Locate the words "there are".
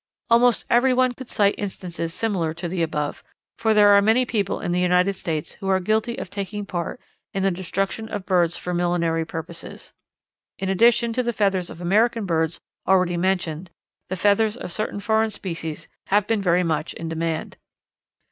3.75-4.01